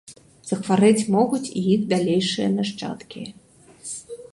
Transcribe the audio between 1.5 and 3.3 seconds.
і іх далейшыя нашчадкі.